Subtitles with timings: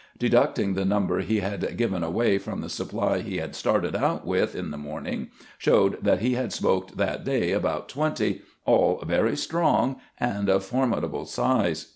[0.17, 4.25] Deducting the number he had given away from the sup ply he had started out
[4.25, 9.37] with in the morning showed that he had smoked that day about twenty, all very
[9.37, 11.89] strong and of formidable size.